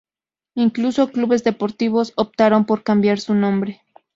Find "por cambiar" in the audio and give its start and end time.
2.65-3.19